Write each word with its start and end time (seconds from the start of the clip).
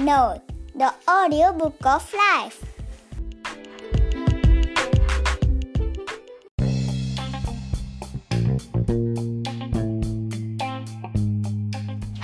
Note, 0.00 0.40
the 0.74 0.90
audiobook 1.06 1.84
of 1.84 2.04
life. 2.14 2.58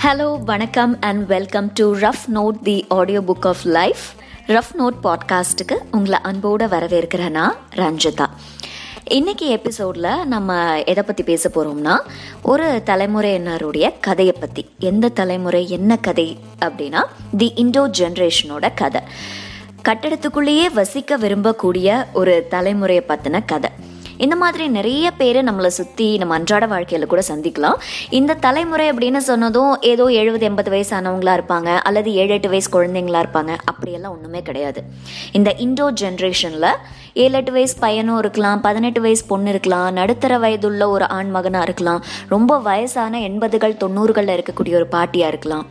Hello 0.03 0.45
வணக்கம் 0.45 1.01
and 1.01 1.27
welcome 1.27 1.73
to 1.73 1.87
rough 1.99 2.25
note 2.35 2.61
the 2.63 2.85
audio 2.89 3.21
book 3.21 3.47
of 3.47 3.63
life 3.63 4.05
rough 4.47 4.73
note 4.79 4.99
பாட்காஸ்ட்டுக்கு 5.03 5.79
உங்களை 5.91 6.19
அன்போடு 6.23 6.67
வரவேற்கிறேன் 6.67 7.31
நான் 7.31 7.57
ரஞ்சிதா 7.75 8.29
இன்னைக்கு 9.11 9.47
எபிசோடில் 9.47 10.27
நம்ம 10.27 10.81
எதை 10.83 11.05
பற்றி 11.05 11.23
பேச 11.23 11.49
போகிறோம்னா 11.49 11.99
ஒரு 12.43 12.83
தலைமுறையினருடைய 12.87 13.93
கதையை 14.01 14.35
பற்றி 14.41 14.69
எந்த 14.79 15.09
தலைமுறை 15.09 15.69
என்ன 15.69 15.97
கதை 15.97 16.39
அப்படின்னா 16.61 17.05
தி 17.37 17.53
இண்டோ 17.57 17.89
ஜென்ரேஷனோட 17.99 18.71
கதை. 18.75 19.01
கட்டடத்துக்குள்ளேயே 19.85 20.73
வசிக்க 20.73 21.19
விரும்பக்கூடிய 21.19 22.07
ஒரு 22.13 22.47
தலைமுறையை 22.51 23.03
பற்றின 23.09 23.45
கதை. 23.47 23.71
இந்த 24.25 24.37
மாதிரி 24.37 24.65
நிறைய 24.69 25.07
பேர் 25.21 25.39
நம்மளை 25.49 25.71
சுற்றி 25.79 26.09
நம்ம 26.21 26.35
அன்றாட 26.35 26.67
வாழ்க்கையில் 26.67 27.09
கூட 27.13 27.23
சந்திக்கலாம். 27.29 27.79
இந்த 28.11 28.39
தலைமுறை 28.47 28.91
அப்படின்னு 28.91 29.23
சொன்னதும் 29.31 29.73
ஏதோ 29.93 30.05
எழுபது 30.21 30.45
எண்பது 30.49 30.71
வயசானவங்களா 30.75 31.35
இருப்பாங்க 31.39 31.71
அல்லது 31.89 32.13
ஏழு 32.15 32.35
எட்டு 32.37 32.49
வயசு 32.49 32.71
குழந்தைங்களா 32.77 33.23
இருப்பாங்க. 33.25 33.55
அப்படியெல்லாம் 33.65 34.15
ஒன்றுமே 34.17 34.43
கிடையாது. 34.43 34.83
இந்த 35.33 35.51
இண்டோ 35.67 35.89
ஜென்ரேஷனில் 36.03 36.71
ஏழு 37.25 37.37
எட்டு 37.41 37.53
வயசு 37.53 37.77
பையனும் 37.79 38.19
இருக்கலாம் 38.19 38.61
பதினெட்டு 38.61 39.01
வயசு 39.01 39.25
பொண்ணு 39.27 39.51
இருக்கலாம் 39.55 39.89
நடுத்தர 39.99 40.39
வயதுள்ள 40.39 40.89
ஒரு 40.95 41.09
ஆண் 41.09 41.31
மகனாக 41.31 41.67
இருக்கலாம் 41.69 42.03
ரொம்ப 42.35 42.59
வயசான 42.69 43.21
எண்பதுகள் 43.29 43.81
தொண்ணூறுகளில் 43.85 44.35
இருக்கக்கூடிய 44.37 44.75
ஒரு 44.81 44.89
பாட்டியாக 44.97 45.33
இருக்கலாம். 45.35 45.67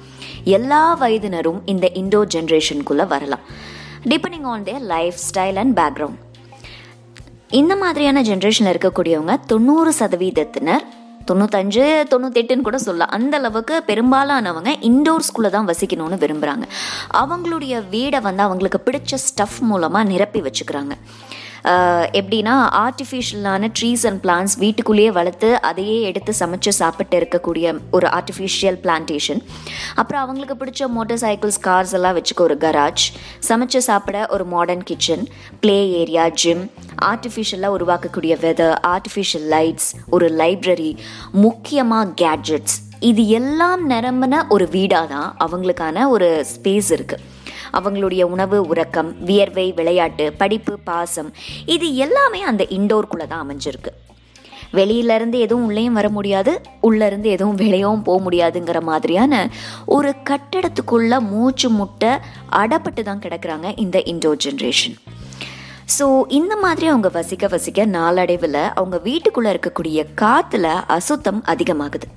எல்லா 0.58 0.84
வயதினரும் 1.02 1.62
இந்த 1.74 1.88
இண்டோ 2.02 2.22
ஜென்ரேஷனுக்குள்ளே 2.36 3.08
வரலாம். 3.16 3.46
Depending 4.12 4.48
on 4.54 4.64
their 4.64 4.86
life 4.94 5.20
style 5.28 5.60
and 5.64 5.78
background 5.80 6.24
இந்த 7.60 7.74
மாதிரியான 7.82 8.22
ஜென்ரேஷனில் 8.28 8.72
இருக்கக்கூடியவங்க 8.74 9.34
தொண்ணூறு 9.52 9.92
சதவீதத்தினர். 10.00 10.86
தொண்ணூத்தஞ்சு 11.30 11.84
தொண்ணூத்தெட்டுன்னு 12.12 12.66
கூட 12.68 12.78
சொல்லலாம். 12.86 13.12
அந்த 13.18 13.34
அளவுக்கு 13.40 13.76
பெரும்பாலானவங்க 13.90 14.72
இண்டோர் 14.90 15.26
ஸ்கூலில் 15.28 15.54
தான் 15.56 15.70
வசிக்கணும்னு 15.72 16.18
விரும்புகிறாங்க 16.24 16.66
அவங்களுடைய 17.22 17.76
வீடை 17.94 18.22
வந்து 18.28 18.44
அவங்களுக்கு 18.48 18.82
பிடிச்ச 18.88 19.20
ஸ்டஃப் 19.28 19.60
மூலமாக 19.70 20.10
நிரப்பி 20.12 20.42
வச்சுக்கிறாங்க. 20.48 20.96
எப்படின்னா 22.12 22.56
ஆர்டிஃபிஷியலான 22.80 23.70
ட்ரீஸ் 23.80 24.04
அண்ட் 24.06 24.20
பிளான்ஸ் 24.24 24.54
வீட்டுக்குள்ளேயே 24.60 25.12
வளர்த்து 25.12 25.50
அதையே 25.62 25.98
எடுத்து 26.02 26.34
சமைச்சு 26.40 26.72
சாப்பிட்டு 26.74 27.18
இருக்கக்கூடிய 27.18 27.74
ஒரு 27.92 28.08
ஆர்டிஃபிஷியல் 28.10 28.78
பிளான்டேஷன் 28.84 29.42
அப்புறம் 29.96 30.22
அவங்களுக்கு 30.22 30.56
பிடிச்ச 30.56 30.90
மோட்டார் 30.90 31.22
சைக்கிள்ஸ் 31.24 31.60
கார்ஸ் 31.66 31.94
எல்லாம் 31.94 32.16
வச்சுக்க 32.16 32.42
ஒரு 32.42 32.58
கராஜ் 32.58 33.06
சமைச்சு 33.50 33.82
சாப்பிட 33.82 34.20
ஒரு 34.30 34.46
modern 34.46 34.84
kitchen 34.84 35.26
play 35.60 35.78
area 35.96 36.26
gym 36.36 36.64
ஆர்டிஃபிஷியலாக 37.06 37.78
உருவாக்கக்கூடிய 37.78 38.34
வெதர் 38.42 38.76
ஆர்டிஃபிஷியல் 38.88 39.48
லைட்ஸ் 39.50 39.90
ஒரு 40.10 40.30
லைப்ரரி 40.38 40.92
முக்கியமாக 41.40 42.14
கேட்ஜெட்ஸ் 42.18 42.78
இது 43.00 43.28
எல்லாம் 43.28 43.90
நிரம்பின 43.90 44.48
ஒரு 44.48 44.68
வீடாக 44.72 45.08
தான் 45.08 45.36
அவங்களுக்கான 45.40 46.10
ஒரு 46.10 46.46
ஸ்பேஸ் 46.56 46.90
இருக்குது 46.92 47.22
அவங்களுடைய 47.72 48.22
உணவு 48.22 48.68
உறக்கம் 48.68 49.16
வியர்வை 49.20 49.72
விளையாட்டு 49.72 50.34
படிப்பு 50.34 50.80
பாசம் 50.84 51.34
இது 51.66 51.96
எல்லாமே 51.96 52.44
அந்த 52.44 52.64
இண்டோர்க்குள்ளே 52.64 53.28
தான் 53.28 53.50
அமைஞ்சிருக்கு. 53.50 53.90
வெளியிலேருந்து 54.74 55.40
எதுவும் 55.40 55.66
உள்ளேயும் 55.66 55.94
வர 55.94 56.10
முடியாது 56.10 56.62
உள்ளேருந்து 56.82 57.30
எதுவும் 57.30 57.56
வெளியவும் 57.56 58.02
போக 58.02 58.24
முடியாதுங்கிற 58.24 58.82
மாதிரியான 58.82 59.50
ஒரு 59.86 60.16
கட்டடத்துக்குள்ள 60.30 61.20
மூச்சு 61.22 61.70
முட்டை 61.70 62.18
அடப்பட்டு 62.50 63.04
தான் 63.04 63.20
கிடக்கிறாங்க 63.20 63.74
இந்த 63.76 64.00
இண்டோர் 64.00 64.36
ஜென்ரேஷன் 64.36 64.96
ஸோ 66.00 66.26
இந்த 66.28 66.56
மாதிரி 66.56 66.88
அவங்க 66.88 67.10
வசிக்க 67.10 67.48
வசிக்க 67.48 67.86
நாளடைவில் 67.86 68.72
அவங்க 68.76 68.98
வீட்டுக்குள்ளே 68.98 69.52
இருக்கக்கூடிய 69.52 70.06
காற்றுல 70.16 70.68
அசுத்தம் 70.88 71.44
அதிகமாகுது. 71.46 72.08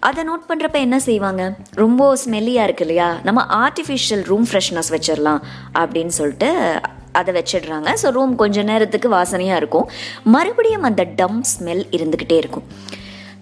அதை 0.00 0.24
நோட் 0.28 0.48
பண்ணுறப்ப 0.48 0.72
என்ன 0.72 0.98
செய்வாங்க? 0.98 1.56
ரொம்ப 1.74 2.16
ஸ்மெல்லியாக 2.24 2.66
இருக்கு 2.68 2.84
இல்லையா? 2.86 3.18
நம்ம 3.22 3.68
ஆர்டிஃபிஷியல் 3.68 4.24
ரூம் 4.24 4.46
ஃப்ரெஷ்னஸ் 4.50 4.92
வச்சிடலாம் 4.94 5.40
அப்படின்னு 5.74 6.14
சொல்லிட்டு 6.20 6.80
அதை 7.12 7.42
வச்சிடுறாங்க. 7.42 7.88
ஸோ 8.02 8.10
ரூம் 8.10 8.36
கொஞ்ச 8.36 8.62
நேரத்துக்கு 8.62 9.08
வாசனையாக 9.08 9.56
இருக்கும். 9.56 9.88
மறுபடியும் 10.22 10.82
அந்த 10.82 11.04
டம் 11.04 11.42
ஸ்மெல் 11.52 11.84
இருந்துக்கிட்டே 11.90 12.36
இருக்கும். 12.42 12.68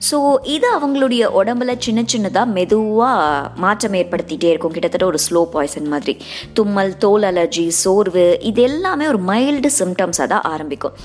ஸோ 0.06 0.18
இது 0.54 0.66
அவங்களுடைய 0.76 1.24
உடம்புல 1.40 1.72
சின்ன 1.86 2.00
சின்னதாக 2.12 2.52
மெதுவாக 2.56 3.50
மாற்றம் 3.64 3.96
ஏற்படுத்திகிட்டே 4.00 4.48
இருக்கும். 4.52 4.74
கிட்டத்தட்ட 4.76 5.06
ஒரு 5.12 5.18
ஸ்லோ 5.26 5.42
பாய்சன் 5.54 5.88
மாதிரி. 5.92 6.14
தும்மல் 6.58 6.92
தோல் 7.04 7.26
அலர்ஜி 7.30 7.66
சோர்வு 7.82 8.26
இது 8.50 8.62
எல்லாமே 8.70 9.06
ஒரு 9.12 9.20
மைல்டு 9.30 9.70
சிம்டம்ஸாக 9.80 10.28
தான் 10.34 10.46
ஆரம்பிக்கும். 10.54 10.96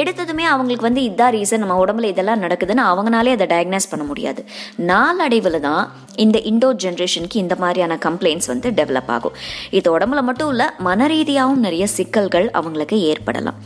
எடுத்ததுமே 0.00 0.46
அவங்களுக்கு 0.52 0.88
வந்து 0.88 1.04
இதான் 1.10 1.34
ரீசன் 1.36 1.62
நம்ம 1.64 1.78
உடம்புல 1.84 2.10
இதெல்லாம் 2.14 2.42
நடக்குதுன்னு 2.44 2.84
அவங்களாலே 2.92 3.34
அதை 3.38 3.48
டயக்னைஸ் 3.54 3.90
பண்ண 3.92 4.06
முடியாது. 4.10 4.42
நாளடைவில் 4.92 5.64
தான் 5.68 5.84
இந்த 6.24 6.38
இண்டோ 6.50 6.68
ஜென்ரேஷனுக்கு 6.82 7.38
இந்த 7.44 7.54
மாதிரியான 7.62 7.94
கம்ப்ளைண்ட்ஸ் 8.06 8.50
வந்து 8.52 8.68
டெவலப் 8.80 9.10
ஆகும். 9.14 9.34
இது 9.78 9.88
உடம்புல 9.96 10.20
மட்டும் 10.28 10.50
இல்லை 10.54 10.66
மன 10.88 11.06
ரீதியாகவும் 11.14 11.64
நிறைய 11.66 11.84
சிக்கல்கள் 11.96 12.46
அவங்களுக்கு 12.58 12.98
ஏற்படலாம். 13.12 13.58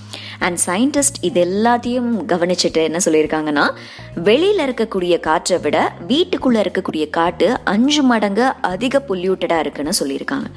அண்ட் 0.47 0.59
சயின்டிஸ்ட் 0.69 1.19
இது 1.29 1.41
எல்லாத்தையும் 1.49 2.11
கவனிச்சுட்டு 2.33 2.81
என்ன 2.89 2.99
சொல்லியிருக்காங்கன்னா 3.07 3.65
வெளியில் 4.29 4.65
இருக்கக்கூடிய 4.79 5.15
காற்றை 5.27 5.57
விட 5.63 5.77
வீட்டுக்குள்ளே 6.11 6.59
இருக்கக்கூடிய 6.65 7.05
காற்று 7.17 7.47
அஞ்சு 7.73 8.03
மடங்கு 8.11 8.45
அதிக 8.71 9.01
பொல்யூட்டடாக 9.09 9.63
இருக்குன்னு 9.65 9.93
சொல்லியிருக்காங்க. 10.01 10.49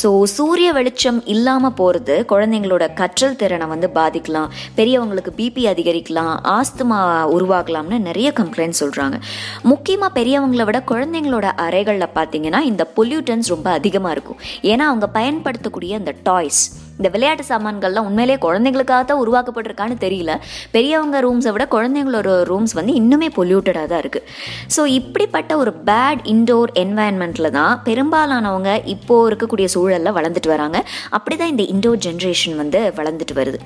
ஸோ 0.00 0.08
சூரிய 0.36 0.68
வெளிச்சம் 0.76 1.18
இல்லாமல் 1.34 1.74
போகிறது 1.80 2.14
குழந்தைங்களோட 2.32 2.84
கற்றல் 3.00 3.36
திறனை 3.42 3.66
வந்து 3.72 3.90
பாதிக்கலாம். 3.98 4.48
பெரியவங்களுக்கு 4.78 5.32
பிபி 5.40 5.64
அதிகரிக்கலாம் 5.72 6.34
ஆஸ்துமா 6.56 7.00
உருவாகலாம்னு 7.36 7.98
நிறைய 8.08 8.30
கம்ப்ளைண்ட் 8.40 8.80
சொல்கிறாங்க 8.82 9.18
முக்கியமாக 9.72 10.16
பெரியவங்களை 10.18 10.66
விட 10.70 10.80
குழந்தைங்களோட 10.92 11.46
அறைகளில் 11.66 12.14
பார்த்தீங்கன்னா 12.18 12.62
இந்த 12.72 12.86
பொல்யூட்டன்ஸ் 12.98 13.54
ரொம்ப 13.56 13.70
அதிகமாக 13.78 14.16
இருக்கும். 14.16 14.42
ஏன்னா 14.72 14.86
அவங்க 14.92 15.08
பயன்படுத்தக்கூடிய 15.18 15.94
அந்த 16.02 16.14
டாய்ஸ் 16.30 16.62
இந்த 16.98 17.08
விளையாட்டு 17.14 17.44
சாமான்கள்லாம் 17.50 18.06
உண்மையிலேயே 18.10 18.38
குழந்தைங்களுக்காக 18.46 19.02
தான் 19.10 19.22
உருவாக்கப்பட்டிருக்கான்னு 19.24 19.96
தெரியல. 20.04 20.32
பெரியவங்க 20.76 21.16
ரூம்ஸை 21.26 21.52
விட 21.56 21.66
குழந்தைங்களோட 21.76 22.30
ரூம்ஸ் 22.50 22.74
வந்து 22.78 22.92
இன்னுமே 23.00 23.28
பொல்யூட்டடாக 23.38 23.86
தான் 23.92 24.02
இருக்குது 24.04 24.26
ஸோ 24.76 24.84
இப்படிப்பட்ட 24.98 25.52
ஒரு 25.62 25.72
பேட் 25.90 26.22
இன்டோர் 26.34 26.72
என்வாயன்மெண்ட்டில் 26.84 27.54
தான் 27.58 27.74
பெரும்பாலானவங்க 27.88 28.72
இப்போது 28.94 29.28
இருக்கக்கூடிய 29.30 29.68
சூழலில் 29.76 30.16
வளர்ந்துட்டு 30.18 30.52
வராங்க. 30.54 30.80
அப்படி 31.18 31.36
தான் 31.42 31.52
இந்த 31.54 31.66
இண்டோர் 31.74 32.02
ஜென்ரேஷன் 32.08 32.56
வந்து 32.62 32.80
வளர்ந்துட்டு 33.00 33.36
வருது. 33.40 33.60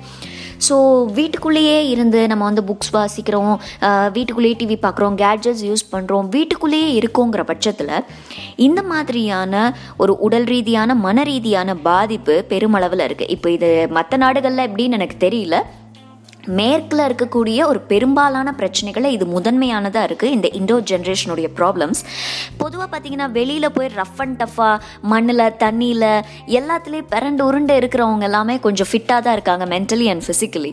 ஸோ 0.67 0.75
வீட்டுக்குள்ளேயே 1.13 1.77
இருந்து 1.89 2.27
நம்ம 2.27 2.43
வந்து 2.43 2.63
புக்ஸ் 2.63 2.93
வாசிக்கிறோம் 2.97 3.53
வீட்டுக்குள்ளேயே 4.13 4.57
டிவி 4.61 4.77
பார்க்குறோம் 4.85 5.15
கேட்ஜெட்ஸ் 5.15 5.65
யூஸ் 5.69 5.85
பண்ணுறோம் 5.91 6.29
வீட்டுக்குள்ளேயே 6.29 6.89
இருக்கோங்கிற 6.99 7.43
பட்சத்தில் 7.43 7.93
இந்த 8.67 8.81
மாதிரியான 8.83 9.63
ஒரு 9.97 10.15
உடல் 10.17 10.43
ரீதியான 10.45 10.95
மன 10.95 11.23
ரீதியான 11.23 11.75
பாதிப்பு 11.89 12.35
பெருமளவில் 12.51 13.05
இருக்குது 13.07 13.31
இப்போ 13.37 13.49
இது 13.51 13.87
மற்ற 13.91 14.17
நாடுகளில் 14.17 14.67
எப்படின்னு 14.67 14.97
எனக்கு 14.99 15.17
தெரியல. 15.27 15.55
மேற்கில் 16.59 17.03
இருக்கக்கூடிய 17.07 17.59
ஒரு 17.71 17.79
பெரும்பாலான 17.91 18.53
பிரச்சனைகளை 18.59 19.09
இது 19.17 19.25
முதன்மையானதாக 19.35 20.07
இருக்குது 20.09 20.33
இந்த 20.37 20.47
இண்டோ 20.59 20.77
ஜென்ரேஷனுடைய 20.91 21.47
ப்ராப்ளம்ஸ். 21.59 22.01
பொதுவாக 22.61 22.87
பார்த்தீங்கன்னா 22.93 23.27
வெளியில் 23.37 23.73
போய் 23.77 23.89
ரஃப் 23.99 24.21
அண்ட் 24.25 24.37
டஃப்பாக 24.41 24.75
மண்ணில் 25.11 25.45
தண்ணியில் 25.63 26.07
எல்லாத்துலேயும் 26.59 27.09
பிறண்டு 27.13 27.43
உருண்டு 27.47 27.75
இருக்கிறவங்க 27.81 28.27
எல்லாமே 28.29 28.55
கொஞ்சம் 28.65 28.89
ஃபிட்டாக 28.91 29.21
தான் 29.25 29.35
இருக்காங்க 29.37 29.65
மென்டலி 29.73 30.07
அண்ட் 30.13 30.25
ஃபிசிக்கலி 30.27 30.71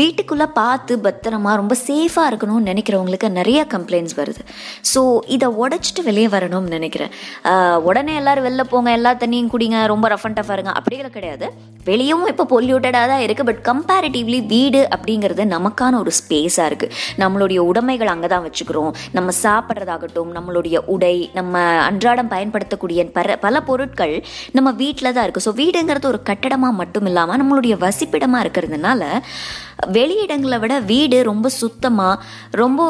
வீட்டுக்குள்ளே 0.00 0.48
பார்த்து 0.60 0.96
பத்திரமா 1.06 1.52
ரொம்ப 1.62 1.76
சேஃபாக 1.86 2.30
இருக்கணும்னு 2.32 2.70
நினைக்கிறவங்களுக்கு 2.70 3.30
நிறைய 3.38 3.60
கம்ப்ளைண்ட்ஸ் 3.74 4.16
வருது. 4.20 4.42
ஸோ 4.92 5.02
இதை 5.36 5.48
உடச்சிட்டு 5.62 6.02
வெளியே 6.08 6.28
வரணும்னு 6.36 6.74
நினைக்கிறேன். 6.78 7.12
உடனே 7.90 8.14
எல்லாரும் 8.22 8.46
வெளில 8.48 8.64
போங்க 8.74 8.90
எல்லா 8.98 9.12
தண்ணியும் 9.22 9.52
குடிங்க 9.54 9.86
ரொம்ப 9.94 10.08
ரஃப் 10.14 10.26
அண்ட் 10.30 10.38
டஃபாக 10.40 10.58
இருங்க. 10.58 10.74
அப்படிங்கிற 10.80 11.10
கிடையாது. 11.16 11.48
வெளியவும் 11.88 12.28
இப்போ 12.32 12.44
பொல்யூட்டடாக 12.52 13.06
தான் 13.12 13.22
இருக்குது 13.24 13.48
பட் 13.48 13.62
கம்பேரிட்டிவ்லி 13.70 14.38
வீடு 14.52 14.80
அப்படிங்கிறது 15.04 15.42
நமக்கான 15.54 15.98
ஒரு 16.02 16.12
ஸ்பேஸாக 16.18 16.68
இருக்குது 16.70 16.94
நம்மளுடைய 17.22 17.58
உடைமைகள் 17.70 18.12
அங்கே 18.12 18.28
தான் 18.32 18.44
வச்சுக்கிறோம். 18.46 18.92
நம்ம 19.16 19.32
சாப்பிட்றதாகட்டும் 19.42 20.30
நம்மளுடைய 20.36 20.76
உடை 20.94 21.16
நம்ம 21.38 21.54
அன்றாடம் 21.88 22.30
பயன்படுத்தக்கூடிய 22.34 23.00
பல 23.18 23.36
பல 23.44 23.60
பொருட்கள் 23.68 24.14
நம்ம 24.56 24.68
வீட்டில் 24.82 25.12
தான் 25.12 25.24
இருக்குது 25.26 25.46
ஸோ 25.48 25.52
வீடுங்கிறது 25.60 26.10
ஒரு 26.12 26.20
கட்டடமாக 26.30 26.78
மட்டும் 26.80 27.08
இல்லாமல் 27.10 27.40
நம்மளுடைய 27.42 27.76
வசிப்பிடமாக 27.84 28.44
இருக்கிறதுனால 28.44 29.02
வெளியிடங்களை 29.96 30.58
விட 30.62 30.74
வீடு 30.90 31.16
ரொம்ப 31.28 31.46
சுத்தமாக 31.60 32.20
ரொம்ப 32.60 32.82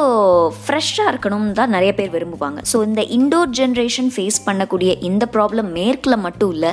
ஃப்ரெஷ்ஷாக 0.65 1.11
இருக்கணும்னு 1.11 1.55
தான் 1.59 1.73
நிறைய 1.75 1.91
பேர் 1.99 2.11
விரும்புவாங்க. 2.15 2.59
ஸோ 2.71 2.77
இந்த 2.89 3.01
இண்டோர் 3.17 3.51
ஜென்ரேஷன் 3.59 4.11
ஃபேஸ் 4.15 4.39
பண்ணக்கூடிய 4.47 4.91
இந்த 5.09 5.23
ப்ராப்ளம் 5.35 5.69
மேற்கில் 5.79 6.21
மட்டும் 6.25 6.51
இல்லை 6.55 6.71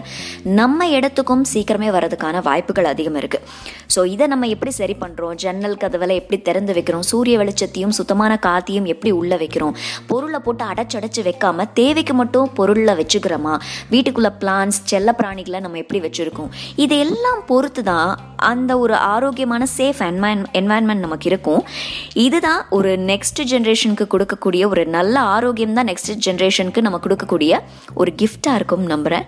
நம்ம 0.61 0.89
இடத்துக்கும் 0.97 1.45
சீக்கிரமே 1.53 1.89
வரதுக்கான 1.97 2.43
வாய்ப்புகள் 2.49 2.91
அதிகம் 2.93 3.19
இருக்குது 3.23 3.49
ஸோ 3.95 4.01
இதை 4.15 4.27
நம்ம 4.33 4.49
எப்படி 4.55 4.73
சரி 4.81 4.97
பண்ணுறோம் 5.03 5.32
ஜன்னல் 5.45 5.77
கதவெல்லாம் 5.83 6.21
எப்படி 6.23 6.39
திறந்து 6.49 6.73
வைக்கிறோம்? 6.79 7.05
சூரிய 7.11 7.37
வெளிச்சத்தையும் 7.43 7.95
சுத்தமான 7.99 8.33
காத்தையும் 8.47 8.89
எப்படி 8.93 9.13
உள்ளே 9.21 9.37
வைக்கிறோம்? 9.43 9.75
பொருளை 10.11 10.41
போட்டு 10.47 10.65
அடைச்சடைச்சு 10.73 11.23
வைக்காம 11.29 11.67
தேவைக்கு 11.81 12.17
மட்டும் 12.21 12.51
பொருளில் 12.59 12.99
வச்சுக்கிறோமா? 13.01 13.55
வீட்டுக்குள்ளே 13.93 14.33
பிளான்ஸ் 14.43 14.81
செல்ல 14.93 15.15
பிராணிகளை 15.21 15.61
நம்ம 15.67 15.79
எப்படி 15.85 16.01
வச்சுருக்கோம்? 16.07 16.51
இதையெல்லாம் 16.85 17.43
பொறுத்து 17.51 17.83
தான் 17.83 18.11
அந்த 18.51 18.73
ஒரு 18.85 18.95
ஆரோக்கியமான 19.15 19.67
சேஃப் 19.79 20.01
என்வான் 20.09 20.41
என்வாயன்மெண்ட் 20.61 21.05
நமக்கு 21.07 21.27
இருக்கும். 21.31 21.63
இதுதான் 22.27 22.63
ஒரு 22.77 22.91
நெக்ஸ்ட் 23.11 23.41
ஜென்ரேஷனுக்கு 23.53 24.07
கொடுக்கக்கூடிய 24.15 24.63
ஒரு 24.73 24.83
நல்ல 24.97 25.17
ஆரோக்கியம் 25.35 25.77
தான் 25.79 25.89
நெக்ஸ்ட் 25.91 26.13
ஜென்ரேஷனுக்கு 26.27 26.81
நம்ம 26.87 27.01
கொடுக்கக்கூடிய 27.05 27.61
ஒரு 28.01 28.11
கிஃப்டாக 28.21 28.59
இருக்கும் 28.59 28.87
நம்புகிறேன் 28.93 29.27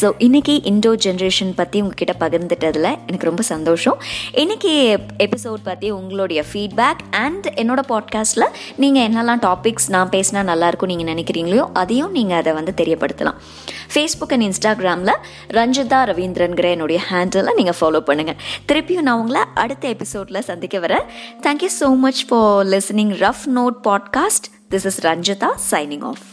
ஸோ 0.00 0.06
இன்றைக்கி 0.26 0.54
இண்டோ 0.70 0.92
ஜென்ரேஷன் 1.06 1.52
பற்றி 1.60 1.80
உங்ககிட்ட 1.84 2.14
பகிர்ந்துட்டதில் 2.24 2.90
எனக்கு 3.06 3.28
ரொம்ப 3.30 3.42
சந்தோஷம். 3.52 3.98
இன்றைக்கி 4.42 4.72
எபிசோட் 5.46 5.62
பற்றி 5.62 5.90
உங்களுடைய 5.90 6.44
ஃபீட்பேக் 6.52 7.02
அண்ட் 7.10 7.46
என்னோட 7.56 7.80
பாட்காஸ்ட்டில் 7.88 8.46
நீங்கள் 8.76 9.04
என்னெல்லாம் 9.08 9.42
டாபிக்ஸ் 9.46 9.88
நான் 9.88 10.08
பேசினா 10.08 10.40
நல்லாயிருக்கும் 10.50 10.92
நீங்கள் 10.92 11.14
நினைக்கிறீங்களோ 11.14 11.64
அதையும் 11.72 12.10
நீங்கள் 12.10 12.36
அதை 12.36 12.52
வந்து 12.52 12.72
தெரியப்படுத்தலாம். 12.76 13.38
ஃபேஸ்புக் 13.94 14.32
அண்ட் 14.32 14.46
இன்ஸ்டாகிராமில் 14.48 15.14
ரஞ்சிதா 15.48 16.00
ரவீந்திரன்கிற 16.10 16.70
என்னுடைய 16.70 17.00
ஹேண்டில் 17.10 17.54
நீங்கள் 17.54 17.78
ஃபாலோ 17.80 18.02
பண்ணுங்கள் 18.08 18.38
திருப்பியும் 18.68 19.06
நான் 19.08 19.18
உங்களை 19.18 19.42
அடுத்த 19.54 19.88
எபிசோடில் 19.88 20.46
சந்திக்க 20.50 20.78
வரேன். 20.78 21.06
Thank you 21.42 21.72
so 21.80 21.96
much 21.96 22.24
for 22.28 22.66
listening 22.66 23.14
rough 23.26 23.46
note 23.54 23.78
podcast 23.88 24.48
this 24.70 24.86
is 24.86 25.00
Ranjitha 25.06 25.52
signing 25.70 26.02
off 26.02 26.24